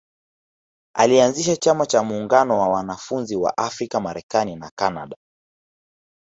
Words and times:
Alianzisha 0.95 1.55
Chama 1.55 1.85
cha 1.85 2.03
muungano 2.03 2.59
wa 2.59 2.69
wanafunzi 2.69 3.35
wa 3.35 3.57
Afrika 3.57 3.99
Marekani 3.99 4.55
na 4.55 4.71
Kanada 4.79 5.17